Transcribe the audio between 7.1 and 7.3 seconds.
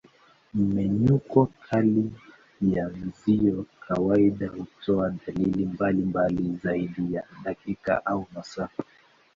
ya